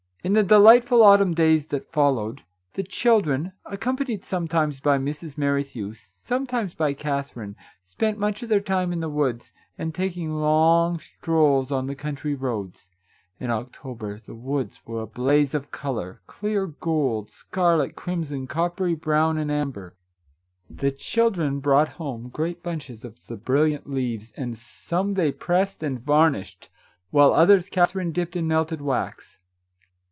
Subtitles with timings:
[0.23, 2.43] In the delightful autumn days that followed,
[2.75, 5.35] the children, accompanied sometimes by Mrs.
[5.35, 10.99] Merrithew, sometimes by Katherine, spent much of their time in the woods, and taking long
[10.99, 12.91] strolls on the country roads.
[13.39, 19.39] In October the woods were a blaze of colour,— clear gold, scarlet, crimson, coppery brown,
[19.39, 19.95] and amber.
[20.69, 25.99] The children brought home great bunches of the brilliant leases, and some they pressed and
[25.99, 26.69] varnished,
[27.09, 29.39] while others Katherine dipped in melted wax.